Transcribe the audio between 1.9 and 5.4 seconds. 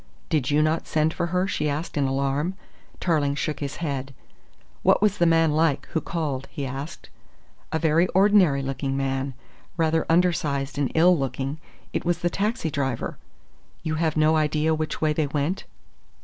in alarm. Tarling shook his head. "What was the